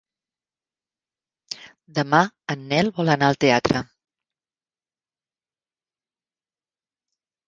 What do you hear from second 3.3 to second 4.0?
al teatre.